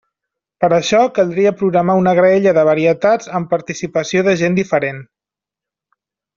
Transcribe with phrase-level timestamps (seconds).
[0.63, 5.07] Per això caldria programar una graella de varietats amb participació de gent diferent.